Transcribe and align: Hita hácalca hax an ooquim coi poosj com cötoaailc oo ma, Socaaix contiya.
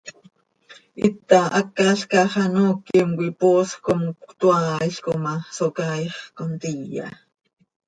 Hita 0.99 1.39
hácalca 1.55 2.19
hax 2.21 2.33
an 2.43 2.53
ooquim 2.67 3.09
coi 3.17 3.31
poosj 3.41 3.71
com 3.85 4.01
cötoaailc 4.29 5.05
oo 5.11 5.19
ma, 5.23 5.33
Socaaix 5.57 6.13
contiya. 6.37 7.07